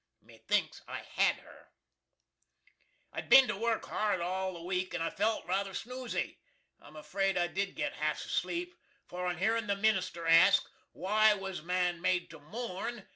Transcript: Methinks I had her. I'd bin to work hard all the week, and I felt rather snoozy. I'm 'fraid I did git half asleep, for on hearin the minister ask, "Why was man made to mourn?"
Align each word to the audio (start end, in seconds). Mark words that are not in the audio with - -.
Methinks 0.23 0.81
I 0.87 1.01
had 1.03 1.35
her. 1.41 1.67
I'd 3.13 3.29
bin 3.29 3.47
to 3.49 3.55
work 3.55 3.85
hard 3.85 4.19
all 4.19 4.53
the 4.55 4.63
week, 4.63 4.95
and 4.95 5.03
I 5.03 5.11
felt 5.11 5.45
rather 5.45 5.75
snoozy. 5.75 6.39
I'm 6.81 6.95
'fraid 7.03 7.37
I 7.37 7.45
did 7.45 7.75
git 7.75 7.93
half 7.93 8.25
asleep, 8.25 8.73
for 9.05 9.27
on 9.27 9.37
hearin 9.37 9.67
the 9.67 9.75
minister 9.75 10.25
ask, 10.25 10.67
"Why 10.91 11.35
was 11.35 11.61
man 11.61 12.01
made 12.01 12.31
to 12.31 12.39
mourn?" 12.39 13.07